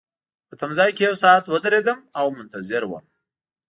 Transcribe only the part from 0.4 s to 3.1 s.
په تمځای کي یو ساعت ودریدم او منتظر وم.